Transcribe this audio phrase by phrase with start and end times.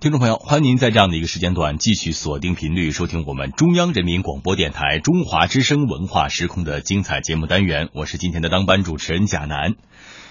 [0.00, 7.88] 听众朋友，欢迎您在这样的一个时间段继续锁定频率，收听我们中央人民广播电台中华之声文化时空的精彩节目单元。
[7.94, 9.74] 我是今天的当班主持人贾楠。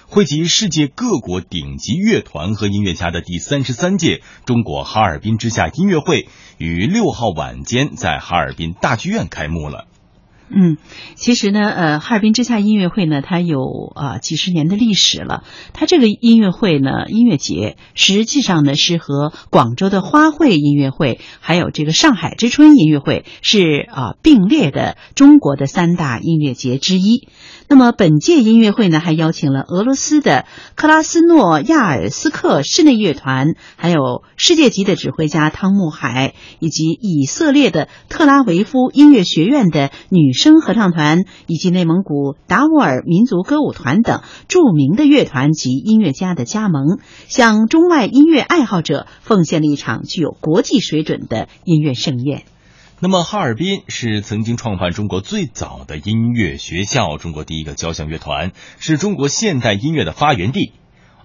[0.05, 9.85] 汇集世界各国顶级乐团和音乐家的第三十三届中国哈尔滨之夏音乐会，于六号晚间在哈尔滨大剧院开幕了。
[10.49, 10.77] 嗯，
[11.15, 15.43] 其实呢，呃，哈尔滨之夏音乐会呢，它有啊几十年的历史了。
[15.73, 27.27] 它这个音乐会呢，音乐节实际上呢是和广州的花卉音乐会，还有这个上海之春音乐会是啊并列的中国的三大音乐节之一。
[27.69, 52.43] 那么本届音乐会呢，还邀请了俄罗斯的克拉斯诺亚尔斯克室内乐团，还有世界级的指挥家汤穆海，以及以色列的特拉维夫音乐学院的女声合唱团，以及内蒙古达斡尔民族歌舞团等著名的乐团及音乐家的加盟，向中外音乐爱好者奉献了一场具有国际水准的音乐盛宴。
[52.99, 60.73] 那么，哈尔滨是曾经创办中国最早的音乐学校，中国第一个交响乐团，是中国现代音乐的发源地。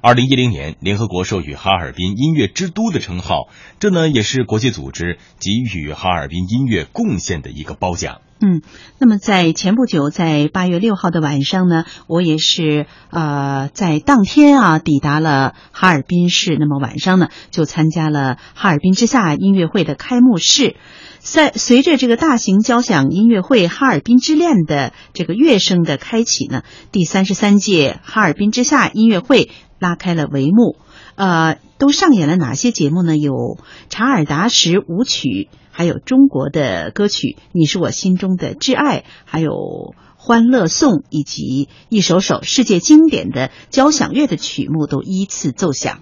[0.05, 8.21] 二零一零年，联合国授予哈尔滨音乐之都的称号，这呢也是国际组织给予哈尔滨音乐贡献的一个褒奖。
[8.41, 8.63] 嗯，
[8.99, 20.75] 那么在前不久，在八月六号的晚上呢，我也是呃在当天啊抵达了哈尔滨市，那么晚上呢就参加了哈尔滨之夏音乐会的开幕式。
[21.21, 29.49] 在随着这个大型交响音乐会《哈尔滨之恋》的这个乐声的开启呢，第三十三届哈尔滨之夏音乐会
[29.83, 30.79] 拉开了帷幕。
[31.17, 33.17] 呃，都上演了哪些节目呢？
[33.17, 33.59] 有
[33.91, 39.51] 查尔达什舞曲，还有中国的歌曲《你是我心中的挚爱》，还有
[40.17, 46.01] 《欢乐颂》，以及一首首世界经典的交响乐的曲目都依次奏响。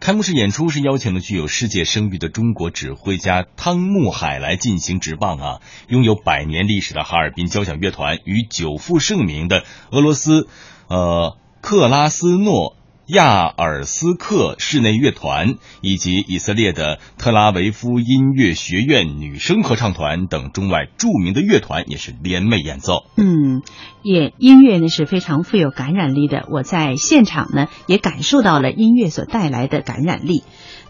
[0.00, 5.60] 开幕式演出是邀请了具有世界声誉的中国指挥家汤穆海来进行执棒啊！
[5.88, 10.48] 拥有百年历史的哈尔滨交响乐团与久负盛名的俄罗斯，
[10.88, 12.79] 呃，克拉斯诺。
[13.12, 23.06] 亚尔斯克室内乐团以及以色列的特拉维夫音乐学院女声合唱团等中外著名的乐团也是联袂演奏。
[23.16, 23.62] 嗯，
[24.02, 26.46] 也音乐呢是非常富有感染力的。
[26.50, 30.42] 我在现场呢也感受到了音乐所带来的感染力。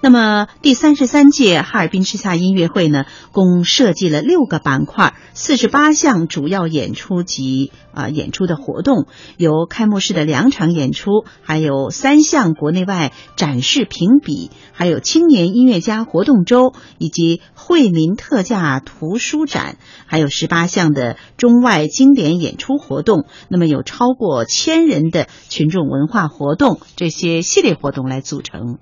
[0.03, 9.07] 那么第三十三届哈尔滨之夏音乐会呢，共设计了六个板块，四十八项主要演出及啊演出的活动，
[9.37, 11.11] 有开幕式的两场演出，
[11.43, 19.77] 还有三项国内外展示评比，还有青年音乐家活动周，以及惠民特价图书展，
[20.07, 23.25] 还有十八项的中外经典演出活活动。
[23.49, 28.79] 那么有超过千人的群众文化活动这些系列活动来组成。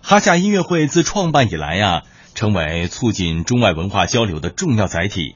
[0.00, 2.02] 哈夏音乐会自创办以来呀，
[2.34, 5.34] 成为促进中外文化交流的重要载体。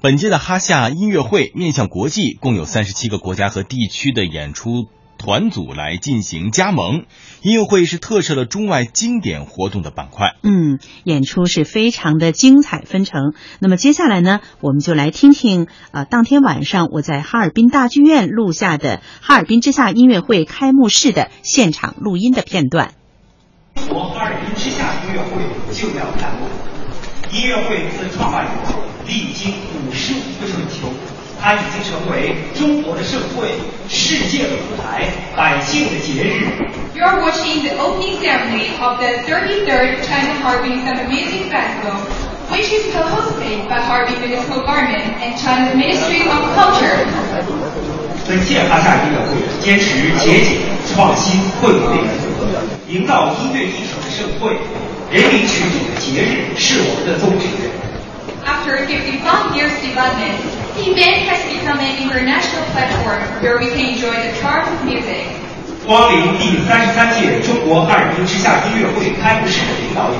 [0.00, 4.86] 本届的哈夏音乐会面向国际，共有三十七个国家和地区的演出
[5.22, 7.04] 团组来进行加盟。
[7.42, 10.34] 音乐会是特设了中外经典活动的板块。
[10.42, 13.32] 嗯，演出是非常的精彩纷呈。
[13.60, 22.92] 那么接下来呢，我们就来听听啊，当天晚上我在哈尔滨大剧院录下的哈尔滨之夏音乐会开幕式的现场录音的片段。
[23.88, 26.48] 国哈尔滨之夏音乐会就要开幕。
[27.32, 28.74] 音乐会自创办以来，
[29.06, 29.54] 历经
[29.86, 30.92] 五十五个春秋，
[31.42, 33.50] 它已经成为中国的盛会、
[33.88, 36.46] 世界的舞台、百姓的节日。
[36.94, 41.98] You are watching the opening ceremony of the 33rd China Harbin Summer Music Festival,
[42.48, 46.94] which is co-hosted by Harbin Municipal Government and China's Ministry of Culture.
[48.28, 50.62] 本届哈夏音乐会坚持节俭、
[50.94, 52.30] 创新、惠民的原则。
[52.86, 54.54] 营造音乐艺术的盛会，
[55.10, 57.46] 人民群众的节日是我们的宗旨。
[58.44, 60.38] After 55 years development,
[60.75, 65.27] the event has become an international platform where we can enjoy the charm of music.
[65.85, 70.19] 光临第三十三届中国哈尔滨之夏音乐会开幕式的领导有：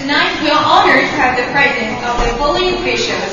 [0.00, 3.30] Tonight we are honored to have the presence of the following officials.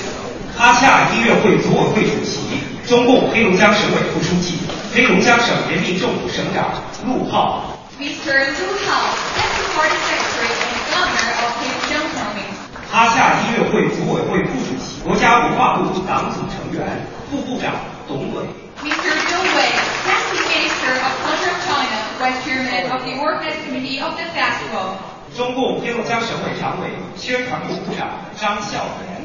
[0.55, 4.59] 哈夏音乐会组委会主席、中共黑龙江省委副书记、
[4.93, 6.69] 黑龙江省人民政府省长
[7.05, 7.79] 陆浩。
[7.99, 8.33] Mr.
[8.33, 12.57] Lu Hao, Deputy Party Secretary and Governor of Heilongjiang Province.
[12.91, 14.64] 哈夏音乐会组委会副主席、
[15.06, 17.74] 国家文化部党组成员、副部长
[18.08, 18.42] 董伟。
[18.82, 19.06] Mr.
[19.54, 19.70] Wei,
[20.02, 24.98] Deputy Minister of Culture of China, Vice Chairman of the Organizing Committee of the Festival.
[25.36, 29.22] 中共黑龙江省委常委、宣传部部长张孝廉。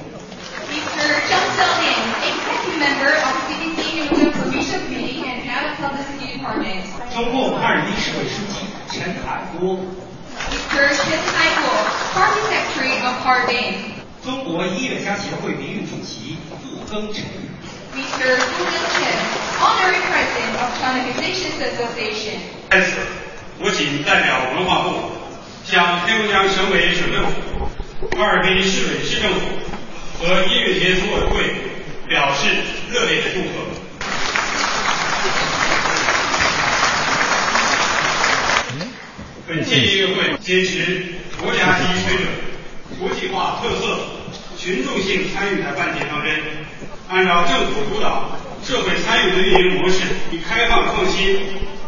[0.69, 1.01] Mr.
[1.25, 6.85] Zhang Xiaolian, Executive Member of the CDC Heilongjiang Provincial Committee and Head of Publicity Department.
[7.11, 9.79] 中共哈尔滨市委书记陈海波。
[10.51, 10.93] Mr.
[10.93, 11.73] Chen Haibo,
[12.13, 14.00] Party Secretary of Harbin.
[14.23, 17.23] 中国音乐家协会名誉主席傅庚辰。
[17.95, 18.37] Mr.
[18.37, 18.63] Fu
[18.93, 19.17] Chen,
[19.59, 22.37] Honorary President of China Musicians Association.
[22.69, 22.91] 在此，
[23.57, 25.11] 我谨代表文化部
[25.65, 27.65] 向黑龙江省委省政府、
[28.15, 29.39] 哈尔滨市委市政府
[30.19, 31.55] 和音乐节组委会
[32.07, 32.47] 表示
[32.91, 33.47] 热烈的祝贺。
[39.47, 41.05] 本届音乐会坚持
[41.41, 42.27] 国家级水准、
[43.01, 43.97] 国际化特色、
[44.55, 46.31] 群众性参与的办节方针，
[47.09, 51.35] 按照政府主导、社会参与的运营模式，以开放创新、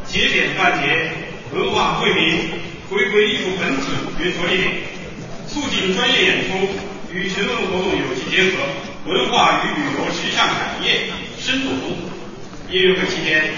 [0.07, 1.11] 节点办节、
[1.53, 2.49] 文化惠民、
[2.89, 4.73] 回归艺术本体为着力点，
[5.47, 6.67] 促进专业演出
[7.13, 8.65] 与群众活动有机结合，
[9.05, 11.95] 文化与旅游时尚产业深度融合。
[12.71, 13.53] 音乐会期间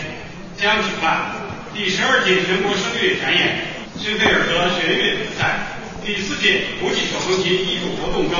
[0.58, 1.32] 将举办
[1.74, 3.62] 第十二届全国声乐展演、
[3.98, 5.75] 申菲尔德弦乐比赛、
[6.06, 8.38] 第四届国际手风琴艺术活动周、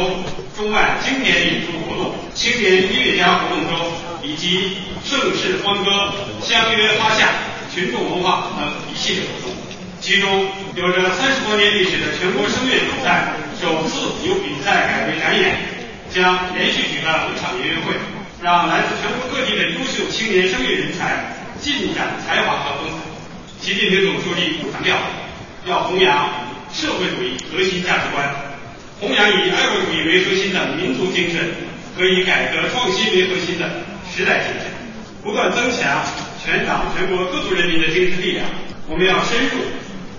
[0.56, 3.92] 中外经典演出活动、青年音乐家活动周
[4.22, 6.14] 以及盛世欢歌、
[6.44, 7.28] 相约花下、
[7.74, 9.58] 群众文化等一系列活动。
[10.00, 10.46] 其中
[10.76, 15.58] 有着三十多年历史的全国声乐比赛，首次由比赛改为展演，
[16.14, 17.98] 将连续举办五场音乐会，
[18.44, 23.02] 让来自全国各地的优秀青年声乐人才尽展才华和风采。
[23.60, 24.96] 习近平总书记强调，
[25.66, 26.30] 要弘扬
[26.74, 28.30] 社会主义核心价值观，
[29.00, 31.54] 弘扬以爱国主义为核心的民族精神
[31.98, 33.70] 和以改革创新为核心的
[34.14, 34.72] 时代精神，
[35.24, 36.04] 不断增强
[36.44, 38.46] 全党全国各族人民的精神力量。
[38.88, 39.62] 我们要深入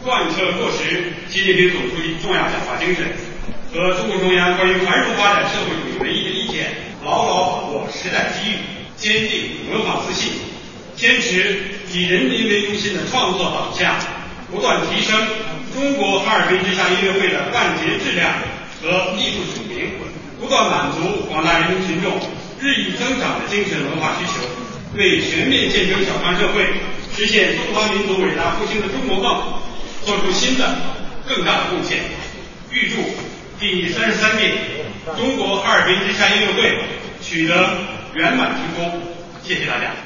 [0.02, 3.04] 贯彻落实习近平总书记重要讲话精神
[3.72, 8.54] 和中共中央关于繁荣发展社会主义文艺的意见，牢牢把握时代机遇，
[8.96, 10.32] 坚定文化自信，
[10.96, 11.60] 坚持
[11.92, 13.94] 以人民为中心的创作导向，
[14.50, 15.14] 不断提升
[15.76, 18.32] 中国哈尔滨之夏音乐会的办节质量
[18.80, 19.90] 和艺术水平，
[20.40, 22.16] 不断满足广大人民群众
[22.58, 24.48] 日益增长的精神文化需求，
[24.96, 26.64] 为全面建成小康社会、
[27.14, 29.60] 实现中华民族伟大复兴的中国梦
[30.02, 30.64] 做出新的、
[31.28, 31.98] 更大的贡献。
[32.72, 32.96] 预祝
[33.60, 34.54] 第三十三届
[35.14, 36.84] 中国哈尔滨之夏音乐会
[37.20, 37.76] 取得
[38.14, 39.02] 圆满成功。
[39.42, 40.05] 谢谢大家。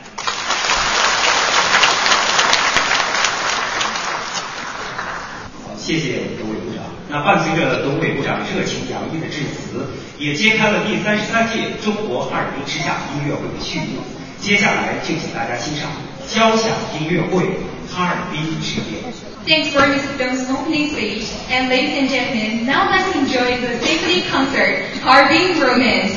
[5.91, 6.85] 谢谢董委部长。
[7.09, 9.91] 那伴随着董伟部长热情洋溢的致辞，
[10.21, 13.99] 也揭开了第三十三届中国哈尔滨之夏音乐会的序幕。
[14.39, 15.91] 接下来就请大家欣赏
[16.29, 17.43] 交响音乐会
[17.93, 19.03] 《哈尔滨之夜》。
[19.49, 20.17] Thanks for Mr.
[20.17, 21.27] Dong's opening speech.
[21.51, 26.15] And ladies and gentlemen, now let's enjoy the symphony concert, Harbin Romance.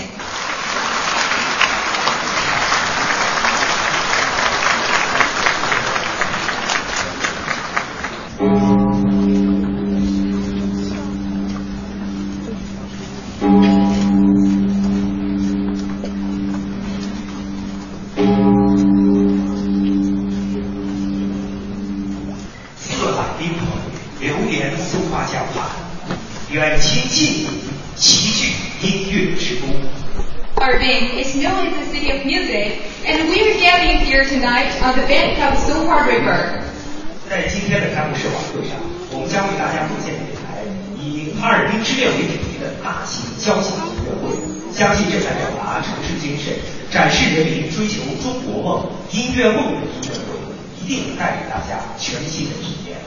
[50.12, 50.20] 梦
[50.50, 52.98] 的音乐会，一定带给大家全新的体验。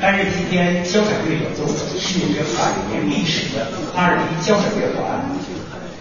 [0.00, 5.28] 担任今天交响乐演奏的是有着百年历史的哈尔滨交响乐团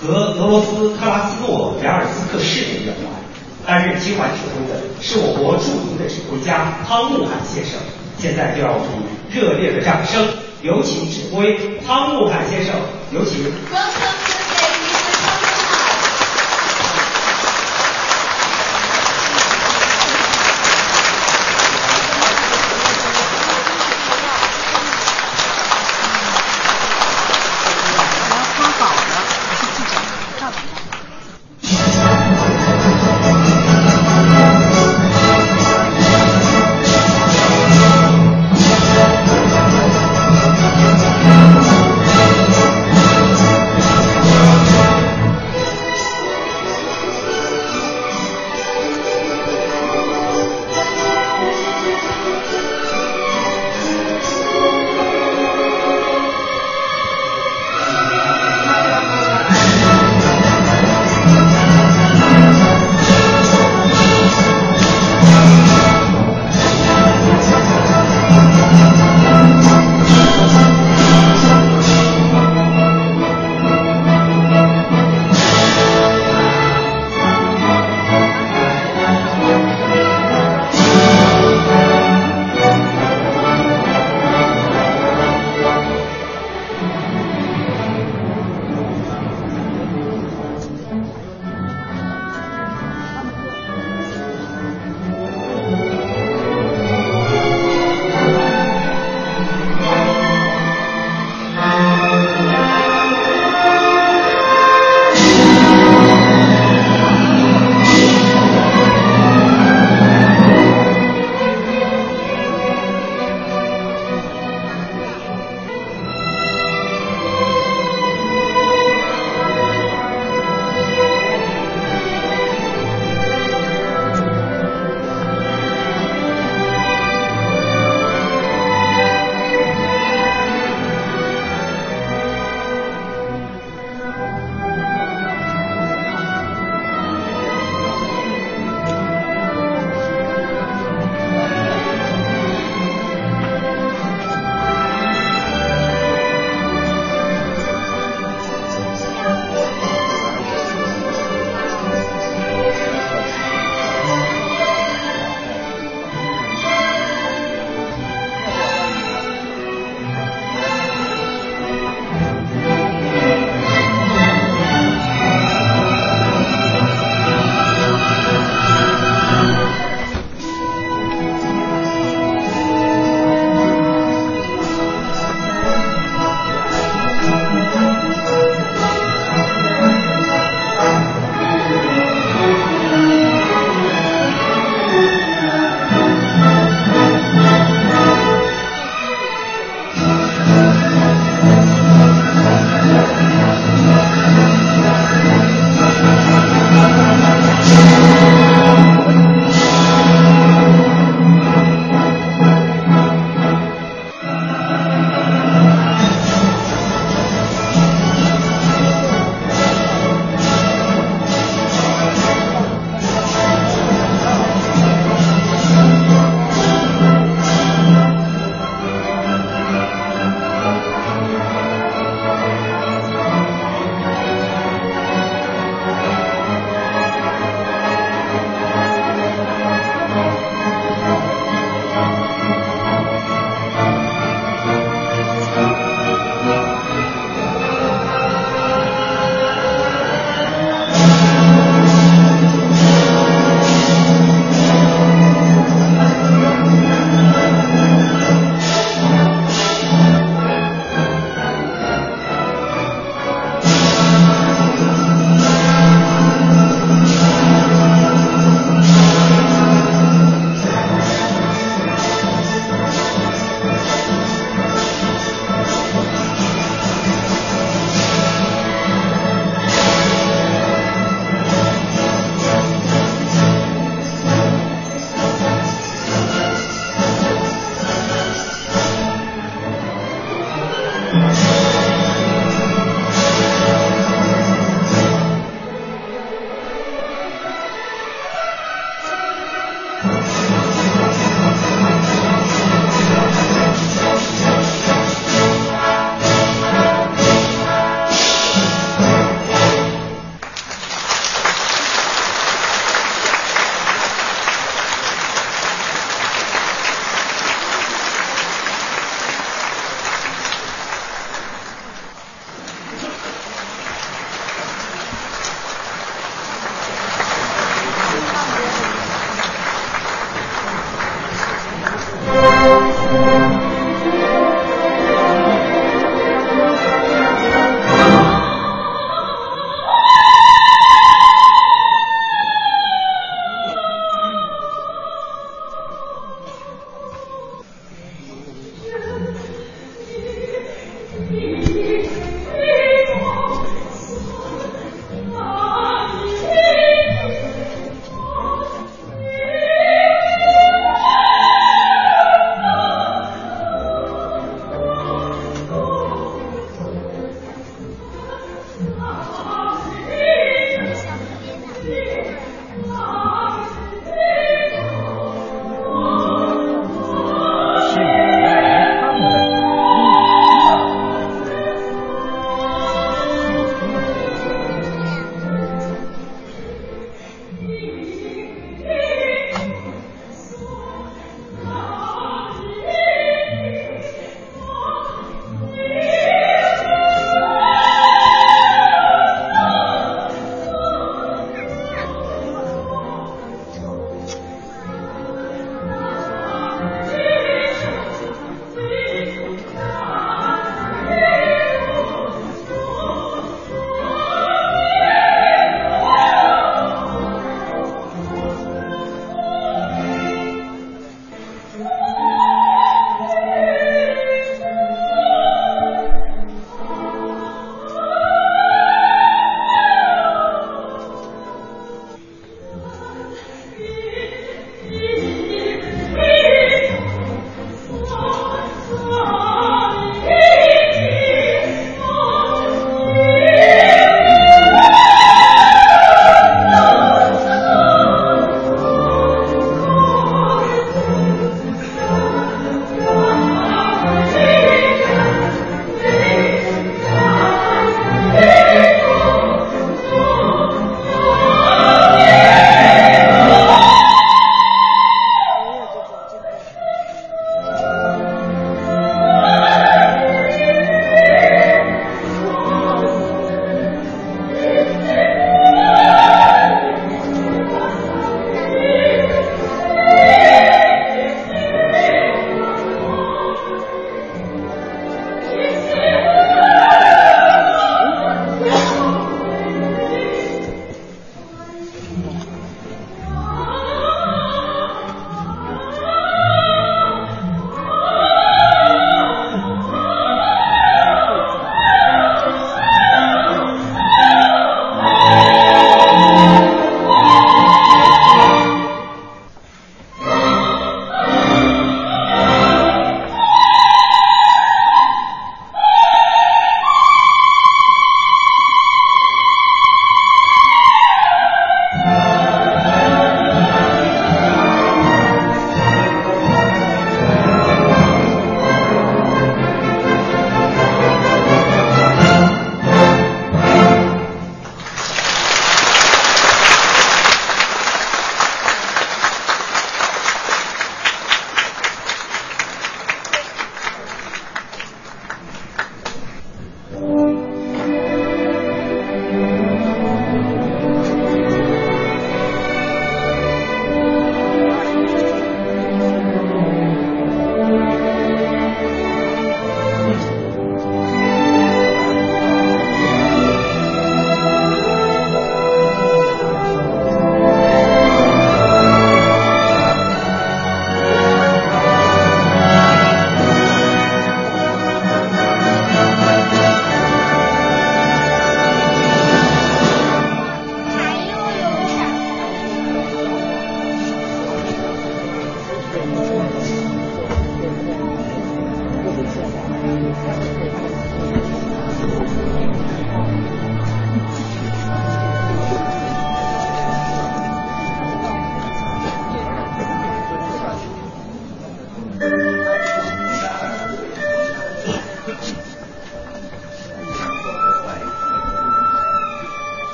[0.00, 3.10] 和俄罗斯克拉斯诺亚尔斯克市的乐团。
[3.66, 7.74] 担任今晚指挥的是我国著名的指挥家汤慕罕先生。
[8.16, 10.26] 现在就让我们以热烈的掌声，
[10.62, 12.74] 有请指挥汤慕罕先生，
[13.12, 13.44] 有请。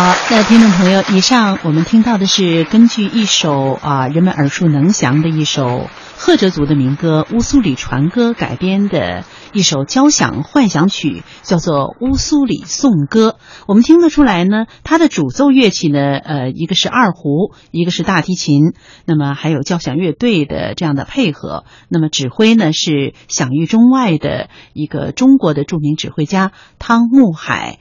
[0.00, 13.30] 好，那听众朋友，以上我们听到的是根据一首啊人们耳熟能详的一首赫哲族的民歌《乌苏里船歌》改编的一首交响幻想曲，叫做《乌苏里颂歌》。
[13.66, 21.64] 我们听得出来呢，它的主奏乐器呢，呃，一个是二胡，一个是大提琴，那么还有交响乐队的这样的配合。
[21.88, 27.80] 那么指挥呢是享誉中外的一个中国的著名指挥家汤沐海。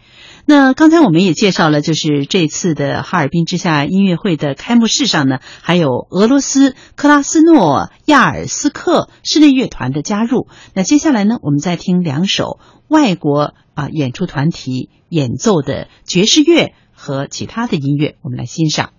[0.50, 10.48] 那刚才我们也介绍了，就是这次的哈尔滨之夏音乐会的开幕式上呢，还有俄罗斯克拉斯诺亚尔斯克室内乐团的加入。
[10.74, 18.92] 那接下来呢，我们再听两首外国啊演出团体演奏的爵士乐和其他的音乐，我们来欣赏。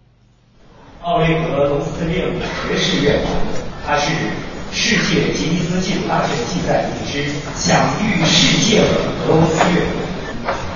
[1.00, 2.30] 奥雷格·罗斯列
[2.68, 3.24] 爵士乐，
[3.87, 4.12] 它是
[4.70, 8.88] 世界吉尼斯纪录大全记载已知享誉世界的
[9.26, 10.17] 俄罗斯乐。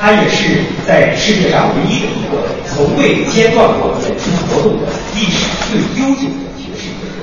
[0.00, 7.22] 它也是在世界上唯一的一个从未间断过演出活动的历史最悠久的爵士乐队。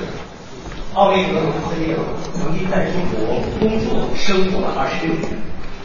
[0.94, 5.28] 奥雷格·罗斯列夫曾经在中国工作生活了二十六年。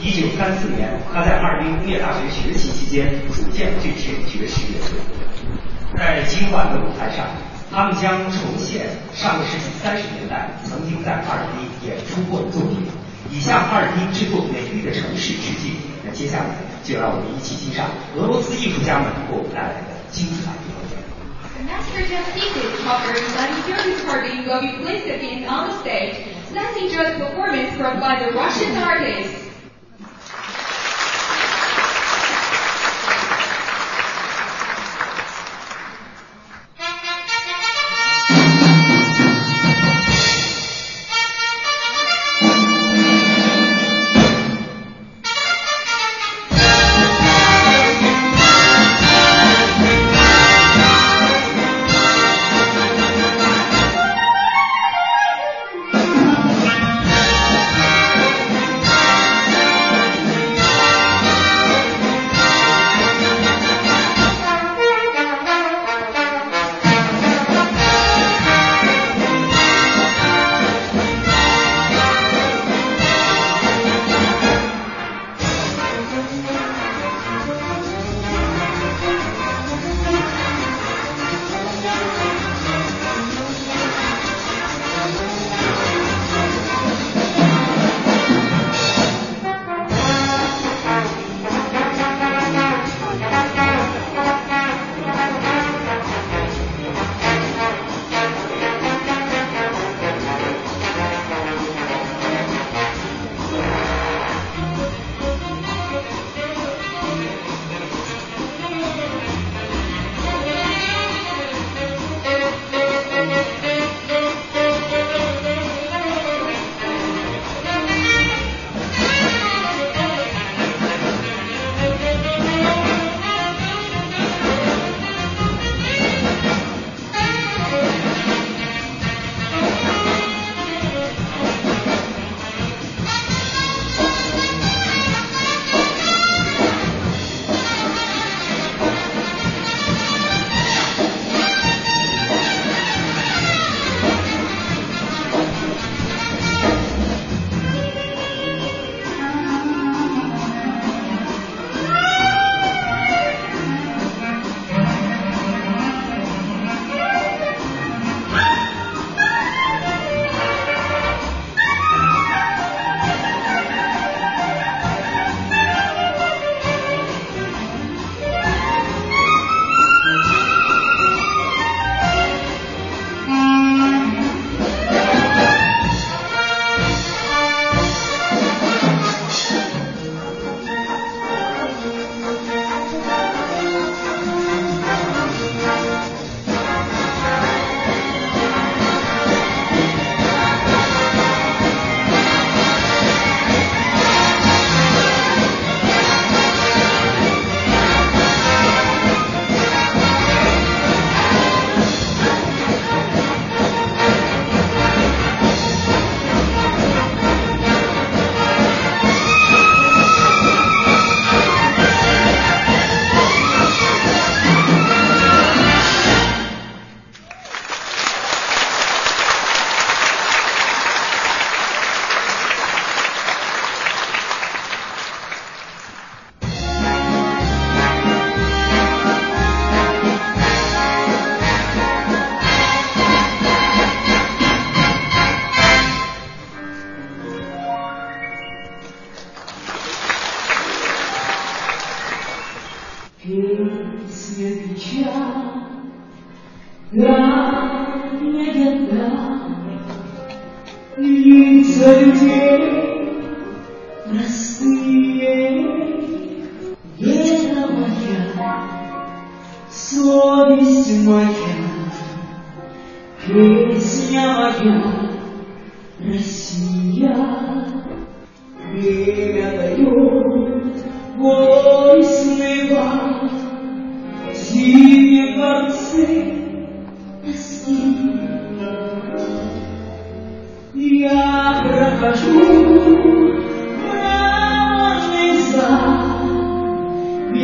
[0.02, 5.00] 一九三四年，他在哈尔滨工业大学学习期间组建了这支爵士乐队。
[5.98, 7.26] 在今晚的舞台上，
[7.72, 12.86] 他们将重现上个世纪三十年代曾经在哈尔滨演出过的作品，
[13.32, 15.74] 以向哈尔滨这座美丽的城市致敬。
[16.16, 16.76] 接下来。
[16.86, 21.02] 就让我们一起欣赏俄罗斯艺术家们给我们带来的精彩表演。
[21.66, 26.14] Master Jeff Keegan offers Vladimir Harbin will be placed again on the stage.
[26.54, 29.45] let's enjoy performance brought by the Russian artists.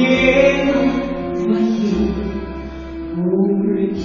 [0.05, 0.71] 天了
[1.35, 2.11] 我已
[3.17, 3.19] 无
[3.63, 4.01] 人听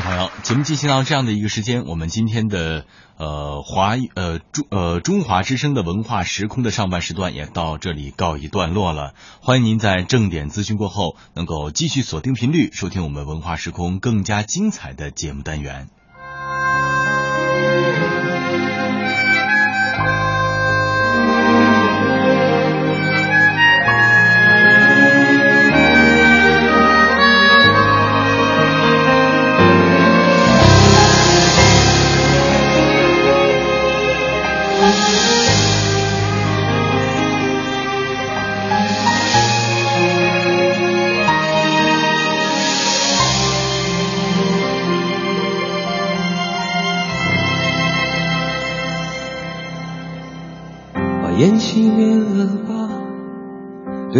[0.00, 2.84] 朋友节目进行到这样的一个时间，我们今天的
[3.16, 9.14] 呃华呃中呃中华之声的文化时空的上半时段也到这里告一段落了。
[9.40, 15.88] 欢迎您在正点资讯过后，能够继续锁定频率，收听我们文化时空更加精彩的节目单元。